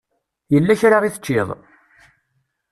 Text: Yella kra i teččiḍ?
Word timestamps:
Yella 0.53 0.79
kra 0.81 0.97
i 1.03 1.11
teččiḍ? 1.15 1.49